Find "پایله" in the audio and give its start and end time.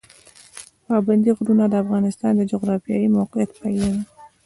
3.59-3.89